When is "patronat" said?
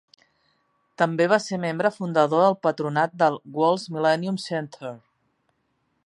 2.67-3.13